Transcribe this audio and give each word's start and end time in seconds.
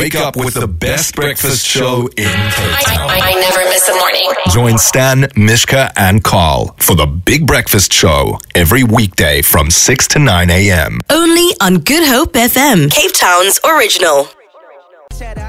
Wake 0.00 0.14
up 0.14 0.34
with 0.34 0.54
the 0.54 0.66
best 0.66 1.14
breakfast 1.14 1.66
show 1.66 2.08
in 2.16 2.24
Cape 2.24 2.84
Town. 2.86 3.10
I, 3.10 3.20
I 3.22 3.34
never 3.34 3.68
miss 3.68 3.86
a 3.86 3.94
morning. 3.96 4.30
Join 4.48 4.78
Stan, 4.78 5.28
Mishka, 5.36 5.92
and 5.94 6.24
Carl 6.24 6.74
for 6.78 6.94
the 6.96 7.04
Big 7.04 7.46
Breakfast 7.46 7.92
Show 7.92 8.38
every 8.54 8.82
weekday 8.82 9.42
from 9.42 9.70
6 9.70 10.08
to 10.08 10.18
9 10.18 10.48
a.m. 10.48 11.00
Only 11.10 11.54
on 11.60 11.80
Good 11.80 12.08
Hope 12.08 12.32
FM, 12.32 12.90
Cape 12.90 13.12
Town's 13.12 13.60
original. 13.62 14.26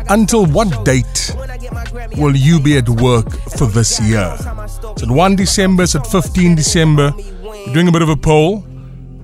Until 0.09 0.45
what 0.45 0.83
date 0.83 1.33
will 2.17 2.35
you 2.35 2.59
be 2.59 2.77
at 2.77 2.89
work 2.89 3.31
for 3.57 3.67
this 3.67 4.01
year? 4.01 4.35
Is 4.97 5.03
it 5.03 5.09
1 5.09 5.35
December? 5.37 5.83
Is 5.83 5.95
it 5.95 6.05
15 6.05 6.55
December? 6.55 7.13
We're 7.41 7.73
doing 7.73 7.87
a 7.87 7.91
bit 7.93 8.01
of 8.01 8.09
a 8.09 8.17
poll. 8.17 8.65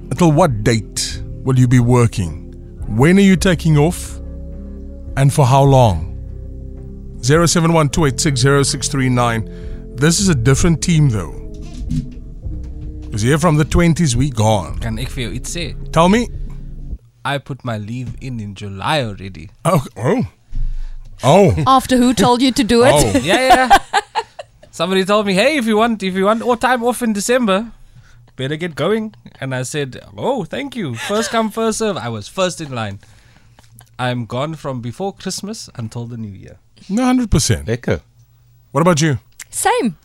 Until 0.10 0.32
what 0.32 0.64
date 0.64 1.22
will 1.44 1.60
you 1.60 1.68
be 1.68 1.82
working? 1.82 2.46
When 2.88 3.18
are 3.18 3.22
you 3.22 3.36
taking 3.36 3.78
off? 3.78 4.14
And 5.18 5.34
for 5.34 5.46
how 5.48 5.64
long? 5.64 6.14
0712860639. 7.22 10.00
This 10.00 10.20
is 10.20 10.30
a 10.30 10.36
different 10.36 10.84
team 10.84 11.10
though. 11.10 11.32
Because 13.02 13.24
here 13.24 13.40
from 13.40 13.58
the 13.58 13.66
20s, 13.66 14.14
we 14.16 14.30
gone. 14.30 14.78
Kan 14.80 15.00
ek 15.00 15.10
vir 15.10 15.22
jou 15.24 15.32
iets 15.40 15.50
sê? 15.56 15.74
Tell 15.92 16.08
me. 16.08 16.30
I 17.26 17.40
put 17.40 17.66
my 17.66 17.80
leave 17.80 18.14
in 18.22 18.40
in 18.40 18.54
July 18.54 19.02
already. 19.02 19.50
Oh. 19.66 19.84
Oh. 19.98 20.28
Oh. 21.24 21.56
After 21.76 21.98
who 21.98 22.14
told 22.14 22.44
you 22.44 22.52
to 22.52 22.64
do 22.64 22.84
it? 22.84 22.94
Oh. 22.94 23.18
Yeah, 23.26 23.42
yeah. 23.50 23.70
Somebody 24.70 25.04
told 25.04 25.26
me, 25.26 25.34
"Hey, 25.34 25.58
if 25.58 25.66
you 25.66 25.78
want 25.82 26.04
if 26.04 26.14
you 26.14 26.26
want 26.30 26.44
all 26.44 26.58
time 26.58 26.84
off 26.86 27.02
in 27.02 27.14
December, 27.14 27.72
better 28.36 28.56
get 28.56 28.76
going." 28.76 29.16
And 29.42 29.56
I 29.56 29.64
said, 29.64 30.00
"Oh, 30.16 30.44
thank 30.46 30.76
you. 30.76 30.94
First 31.10 31.32
come, 31.32 31.50
first 31.50 31.80
serve." 31.80 31.98
I 31.98 32.10
was 32.10 32.28
first 32.28 32.62
in 32.62 32.70
line. 32.82 33.00
I'm 34.00 34.26
gone 34.26 34.56
from 34.56 34.82
before 34.82 35.14
Christmas 35.14 35.70
until 35.76 36.06
the 36.06 36.18
new 36.18 36.30
year. 36.32 36.58
No, 36.90 37.04
100%. 37.04 37.66
Lekker. 37.66 38.02
What 38.72 38.82
about 38.82 39.02
you? 39.02 39.20
Same. 39.50 39.98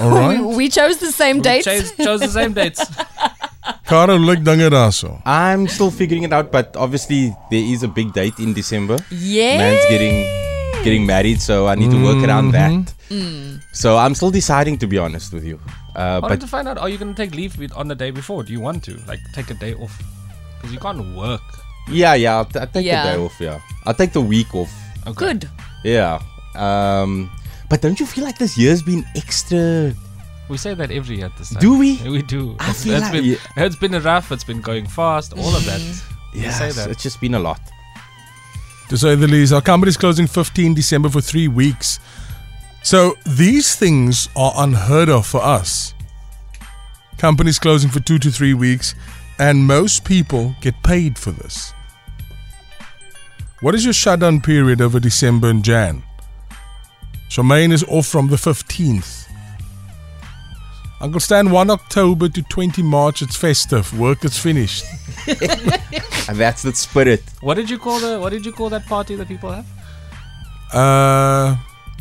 All 0.00 0.10
right. 0.20 0.40
We, 0.40 0.56
we 0.56 0.68
chose 0.68 0.98
the 0.98 1.12
same 1.12 1.42
dates. 1.42 1.66
Chose, 1.66 1.92
chose 1.96 2.20
the 2.20 2.28
same 2.28 2.54
dates. 2.54 2.80
Caro, 3.86 4.16
lyk 4.16 4.44
dinge 4.44 4.68
daarso. 4.70 5.20
I'm 5.24 5.68
still 5.68 5.90
figuring 5.90 6.22
it 6.22 6.32
out, 6.32 6.50
but 6.50 6.76
obviously 6.76 7.34
there 7.50 7.62
is 7.62 7.82
a 7.82 7.88
big 7.88 8.12
date 8.12 8.38
in 8.38 8.52
December. 8.54 8.98
Yeah. 9.10 9.58
Man's 9.58 9.84
getting 9.88 10.24
getting 10.84 11.06
married, 11.06 11.40
so 11.40 11.66
I 11.66 11.74
need 11.74 11.90
to 11.90 12.02
work 12.04 12.22
around 12.26 12.52
that. 12.52 12.92
Mm. 13.08 13.60
So 13.72 13.96
I'm 13.96 14.14
still 14.14 14.30
deciding, 14.30 14.78
to 14.78 14.86
be 14.86 14.98
honest 14.98 15.32
with 15.32 15.44
you. 15.44 15.60
Uh, 15.96 16.20
I 16.22 16.28
but 16.28 16.40
to 16.40 16.46
find 16.46 16.68
out: 16.68 16.78
Are 16.78 16.88
you 16.88 16.98
going 16.98 17.14
to 17.14 17.16
take 17.16 17.34
leave 17.34 17.56
on 17.74 17.88
the 17.88 17.94
day 17.94 18.10
before? 18.10 18.42
Do 18.42 18.52
you 18.52 18.60
want 18.60 18.84
to 18.84 18.96
like 19.06 19.20
take 19.32 19.50
a 19.50 19.54
day 19.54 19.74
off? 19.74 19.96
Because 20.56 20.72
you 20.72 20.80
can't 20.80 21.16
work. 21.16 21.42
Yeah, 21.88 22.14
yeah, 22.14 22.36
I'll, 22.36 22.44
t- 22.44 22.58
I'll 22.58 22.66
take 22.66 22.86
Yeah. 22.86 23.04
the 23.12 23.16
day 23.18 23.24
off. 23.24 23.40
Yeah, 23.40 23.60
I'll 23.84 23.94
take 23.94 24.12
the 24.12 24.20
week 24.20 24.54
off. 24.54 24.72
Okay. 25.06 25.14
Good. 25.14 25.48
Yeah. 25.84 26.20
Um, 26.54 27.30
but 27.68 27.80
don't 27.82 27.98
you 28.00 28.06
feel 28.06 28.24
like 28.24 28.38
this 28.38 28.56
year's 28.56 28.82
been 28.82 29.04
extra? 29.16 29.92
We 30.48 30.56
say 30.58 30.74
that 30.74 30.90
every 30.90 31.16
year 31.16 31.26
at 31.26 31.36
this 31.36 31.50
time. 31.50 31.60
Do 31.60 31.78
we? 31.78 31.96
We 32.04 32.22
do. 32.22 32.54
I 32.60 32.72
feel 32.72 32.94
it's 32.94 33.02
like- 33.02 33.12
been, 33.12 33.24
yeah. 33.24 33.36
it's 33.56 33.76
been 33.76 33.94
a 33.94 34.00
rough. 34.00 34.30
It's 34.32 34.44
been 34.44 34.60
going 34.60 34.86
fast. 34.86 35.32
All 35.32 35.54
of 35.54 35.64
that. 35.66 35.80
We 36.34 36.40
Yeah, 36.42 36.50
say 36.50 36.70
that. 36.72 36.90
it's 36.90 37.02
just 37.02 37.20
been 37.20 37.34
a 37.34 37.38
lot. 37.38 37.60
To 38.90 38.98
say 38.98 39.14
the 39.14 39.26
least, 39.26 39.52
our 39.52 39.62
company's 39.62 39.96
closing 39.96 40.26
15 40.26 40.74
December 40.74 41.08
for 41.08 41.20
three 41.22 41.48
weeks. 41.48 41.98
So 42.82 43.14
these 43.24 43.74
things 43.74 44.28
are 44.36 44.52
unheard 44.56 45.08
of 45.08 45.26
for 45.26 45.42
us. 45.42 45.94
Companies 47.16 47.58
closing 47.58 47.88
for 47.90 48.00
two 48.00 48.18
to 48.18 48.30
three 48.30 48.52
weeks, 48.54 48.94
and 49.38 49.66
most 49.66 50.04
people 50.04 50.54
get 50.60 50.74
paid 50.82 51.18
for 51.18 51.30
this. 51.30 51.72
What 53.60 53.74
is 53.74 53.84
your 53.84 53.94
shutdown 53.94 54.40
period 54.40 54.80
over 54.80 55.00
December 55.00 55.48
and 55.48 55.64
Jan? 55.64 56.02
Charmaine 57.30 57.72
is 57.72 57.84
off 57.84 58.06
from 58.06 58.28
the 58.28 58.36
15th. 58.36 59.28
Uncle 61.00 61.20
Stan, 61.20 61.50
1 61.50 61.70
October 61.70 62.28
to 62.28 62.42
20 62.42 62.82
March, 62.82 63.22
it's 63.22 63.36
festive. 63.36 63.98
Work 63.98 64.24
is 64.24 64.38
finished. 64.38 64.84
And 66.26 66.38
that's 66.38 66.62
the 66.62 66.72
spirit. 66.72 67.22
What 67.42 67.54
did 67.54 67.68
you 67.68 67.78
call 67.78 68.00
the 68.00 68.18
What 68.18 68.30
did 68.30 68.46
you 68.46 68.52
call 68.52 68.70
that 68.70 68.86
party 68.86 69.14
that 69.16 69.28
people 69.28 69.50
have? 69.52 69.66
Uh, 70.72 71.56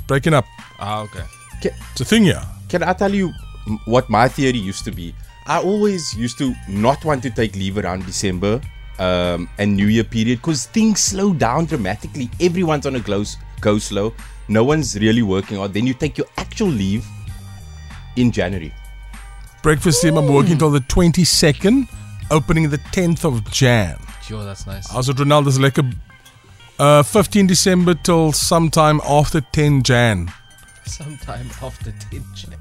breaking 0.07 0.33
up. 0.33 0.45
Ah, 0.79 1.01
okay. 1.01 1.23
It's 1.91 2.01
a 2.01 2.05
thing, 2.05 2.23
yeah. 2.25 2.45
Can 2.69 2.83
I 2.83 2.93
tell 2.93 3.13
you 3.13 3.33
what 3.85 4.09
my 4.09 4.29
theory 4.29 4.57
used 4.59 4.85
to 4.85 4.91
be? 4.91 5.13
I 5.45 5.59
always 5.61 6.15
used 6.15 6.37
to 6.37 6.53
not 6.67 7.03
want 7.03 7.21
to 7.23 7.29
take 7.29 7.55
leave 7.55 7.77
around 7.77 8.05
December 8.05 8.61
um, 8.99 9.49
and 9.57 9.75
New 9.75 9.87
Year 9.87 10.03
period 10.03 10.39
because 10.39 10.67
things 10.67 10.99
slow 11.01 11.33
down 11.33 11.65
dramatically. 11.65 12.29
Everyone's 12.39 12.85
on 12.85 12.95
a 12.95 12.99
go, 12.99 13.23
go 13.59 13.77
slow. 13.77 14.13
No 14.47 14.63
one's 14.63 14.97
really 14.99 15.21
working 15.21 15.57
hard. 15.57 15.73
Then 15.73 15.85
you 15.87 15.93
take 15.93 16.17
your 16.17 16.27
actual 16.37 16.67
leave 16.67 17.05
in 18.15 18.31
January. 18.31 18.73
Breakfast 19.61 20.01
team, 20.01 20.17
I'm 20.17 20.27
working 20.27 20.57
till 20.57 20.69
the 20.69 20.81
22nd, 20.81 21.87
opening 22.31 22.69
the 22.69 22.77
10th 22.77 23.25
of 23.25 23.49
Jan. 23.51 23.97
Sure, 24.21 24.43
that's 24.43 24.65
nice. 24.65 24.93
As 24.95 25.07
het 25.07 25.17
Ronaldo's 25.17 25.57
lekker 25.57 25.83
uh 26.79 27.03
15 27.03 27.47
December 27.47 27.93
till 28.01 28.31
sometime 28.31 29.01
after 29.05 29.41
10 29.51 29.81
Jan. 29.81 30.29
Sometime 30.85 31.49
after 31.61 31.93
tension. 32.09 32.53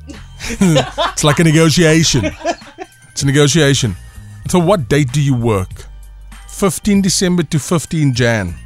It's 1.13 1.25
like 1.25 1.41
a 1.41 1.45
negotiation. 1.45 2.23
It's 3.23 3.29
a 3.29 3.31
negotiation. 3.31 3.95
Until 4.43 4.63
what 4.63 4.89
date 4.89 5.13
do 5.13 5.23
you 5.23 5.37
work? 5.37 5.87
15 6.49 7.03
December 7.03 7.45
to 7.45 7.61
15 7.61 8.15
Jan. 8.15 8.57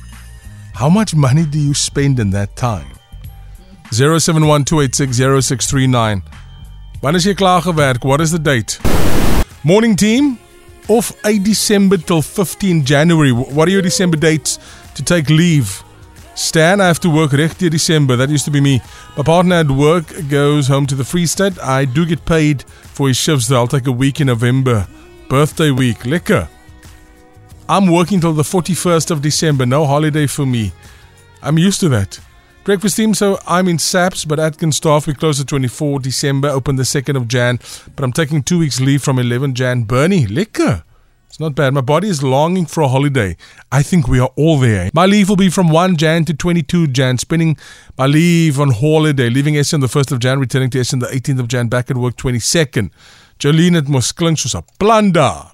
How 0.72 0.88
much 0.88 1.14
money 1.14 1.44
do 1.44 1.58
you 1.58 1.74
spend 1.74 2.18
in 2.18 2.30
that 2.30 2.56
time? 2.56 2.86
0712860639. 3.90 6.22
Wanneer 7.02 7.16
is 7.16 7.26
klaar? 7.36 7.60
What 8.02 8.22
is 8.22 8.30
the 8.30 8.38
date? 8.38 8.80
Morning 9.62 9.94
team. 9.94 10.38
Off 10.88 11.12
8 11.26 11.44
December 11.44 11.98
till 11.98 12.22
15 12.22 12.82
January. 12.86 13.32
What 13.32 13.68
are 13.68 13.72
your 13.72 13.82
December 13.82 14.16
dates 14.16 14.58
to 14.94 15.02
take 15.02 15.28
leave? 15.28 15.84
Stan, 16.36 16.82
I 16.82 16.86
have 16.86 17.00
to 17.00 17.08
work 17.08 17.30
deur 17.30 17.70
December. 17.70 18.14
That 18.14 18.28
used 18.28 18.44
to 18.44 18.50
be 18.50 18.60
me. 18.60 18.82
My 19.16 19.22
partner 19.22 19.56
at 19.56 19.70
work 19.70 20.04
goes 20.28 20.68
home 20.68 20.86
to 20.86 20.94
the 20.94 21.02
Free 21.02 21.24
State. 21.24 21.58
I 21.60 21.86
do 21.86 22.04
get 22.04 22.26
paid 22.26 22.62
for 22.62 23.08
his 23.08 23.16
shifts 23.16 23.48
though. 23.48 23.56
I'll 23.56 23.66
take 23.66 23.86
a 23.86 23.92
week 23.92 24.20
in 24.20 24.26
November. 24.26 24.86
Birthday 25.30 25.70
week. 25.70 26.00
Lekker. 26.00 26.46
I'm 27.70 27.90
working 27.90 28.20
till 28.20 28.34
the 28.34 28.42
41st 28.42 29.10
of 29.10 29.22
December. 29.22 29.64
No 29.64 29.86
holiday 29.86 30.26
for 30.26 30.44
me. 30.44 30.72
I'm 31.42 31.56
used 31.56 31.80
to 31.80 31.88
that. 31.88 32.20
Breakfast 32.64 32.96
team, 32.96 33.14
so 33.14 33.38
I'm 33.46 33.66
in 33.66 33.78
SAPS, 33.78 34.24
but 34.26 34.38
Atkins 34.38 34.76
staff, 34.76 35.06
we 35.06 35.14
close 35.14 35.38
the 35.38 35.44
24 35.44 36.00
December, 36.00 36.48
open 36.48 36.76
the 36.76 36.82
2nd 36.82 37.16
of 37.16 37.28
Jan, 37.28 37.60
but 37.94 38.04
I'm 38.04 38.12
taking 38.12 38.42
two 38.42 38.58
weeks 38.58 38.80
leave 38.80 39.02
from 39.02 39.18
11 39.18 39.54
Jan. 39.54 39.84
Bernie, 39.84 40.26
lekker. 40.26 40.82
It's 41.36 41.40
not 41.42 41.54
bad. 41.54 41.74
My 41.74 41.82
body 41.82 42.08
is 42.08 42.22
longing 42.22 42.64
for 42.64 42.80
a 42.80 42.88
holiday. 42.88 43.36
I 43.70 43.82
think 43.82 44.08
we 44.08 44.18
are 44.18 44.30
all 44.36 44.58
there. 44.58 44.88
My 44.94 45.04
leave 45.04 45.28
will 45.28 45.36
be 45.36 45.50
from 45.50 45.68
1 45.68 45.98
Jan 45.98 46.24
to 46.24 46.32
22 46.32 46.86
Jan, 46.86 47.18
spending 47.18 47.58
my 47.98 48.06
leave 48.06 48.58
on 48.58 48.70
holiday, 48.70 49.28
leaving 49.28 49.54
Essen 49.54 49.82
the 49.82 49.86
1st 49.86 50.12
of 50.12 50.18
Jan, 50.20 50.40
returning 50.40 50.70
to 50.70 50.80
Essen 50.80 51.00
the 51.00 51.08
18th 51.08 51.40
of 51.40 51.48
Jan, 51.48 51.68
back 51.68 51.90
at 51.90 51.98
work 51.98 52.16
22nd. 52.16 52.88
Jolene, 53.38 53.84
klink 54.16 54.38
soos 54.38 54.54
'n 54.54 54.62
plan 54.78 55.12
daar. 55.12 55.52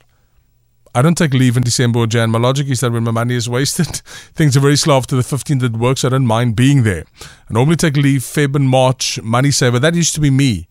I 0.94 1.03
don't 1.03 1.19
take 1.19 1.34
leave 1.34 1.56
in 1.56 1.65
December 1.65 1.98
or 1.98 2.06
Jan. 2.06 2.31
My 2.31 2.38
logic 2.38 2.69
is 2.69 2.78
that 2.78 2.92
when 2.92 3.03
my 3.03 3.10
money 3.10 3.34
is 3.34 3.48
wasted, 3.48 3.88
things 4.37 4.56
are 4.56 4.60
very 4.60 4.76
slow 4.76 4.98
after 4.98 5.16
the 5.16 5.22
15th 5.22 5.65
at 5.65 5.72
work, 5.72 5.98
so 5.98 6.06
I 6.06 6.10
don't 6.10 6.28
mind 6.28 6.54
being 6.54 6.84
there. 6.84 7.06
I 7.50 7.54
normally 7.54 7.75
take 7.75 7.97
leave 7.97 8.21
Feb 8.21 8.54
and 8.54 8.69
March, 8.69 9.21
money 9.21 9.50
saver. 9.50 9.81
That 9.81 9.97
used 9.97 10.15
to 10.15 10.21
be 10.21 10.31
me. 10.31 10.69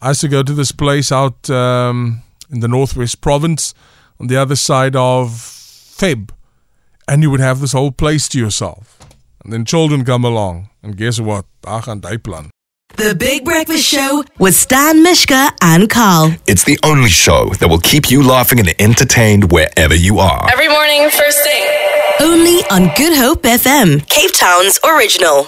I 0.00 0.08
used 0.12 0.22
to 0.22 0.28
go 0.28 0.42
to 0.42 0.54
this 0.54 0.72
place 0.72 1.12
out 1.12 1.50
um, 1.50 2.22
in 2.50 2.60
the 2.60 2.68
Northwest 2.68 3.20
Province 3.20 3.74
on 4.20 4.26
the 4.28 4.36
other 4.36 4.56
side 4.56 4.96
of 4.96 5.30
Feb, 5.30 6.30
and 7.08 7.22
you 7.22 7.30
would 7.30 7.40
have 7.40 7.60
this 7.60 7.72
whole 7.72 7.92
place 7.92 8.28
to 8.28 8.38
yourself. 8.38 8.98
And 9.44 9.52
then 9.52 9.64
children 9.64 10.04
come 10.04 10.24
along, 10.24 10.70
and 10.82 10.96
guess 10.96 11.20
what? 11.20 11.44
Ag 11.66 11.88
aan 11.88 12.00
die 12.00 12.16
plan. 12.18 12.50
The 12.96 13.14
Big 13.14 13.44
Breakfast 13.44 13.84
Show 13.84 14.24
with 14.38 14.54
Stan 14.56 15.02
Mishka 15.02 15.50
and 15.60 15.90
Carl. 15.90 16.32
It's 16.46 16.64
the 16.64 16.78
only 16.82 17.10
show 17.10 17.50
that 17.60 17.68
will 17.68 17.80
keep 17.80 18.10
you 18.10 18.22
laughing 18.22 18.58
and 18.58 18.72
entertained 18.78 19.52
wherever 19.52 19.94
you 19.94 20.18
are. 20.18 20.48
Every 20.50 20.68
morning, 20.68 21.10
first 21.10 21.42
thing. 21.44 21.64
Only 22.20 22.64
on 22.70 22.90
Good 22.96 23.16
Hope 23.18 23.42
FM, 23.42 24.08
Cape 24.08 24.32
Town's 24.32 24.78
original. 24.82 25.46